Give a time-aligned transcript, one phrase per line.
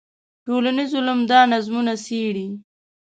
[0.45, 2.47] ټولنیز علوم دا نظمونه څېړي.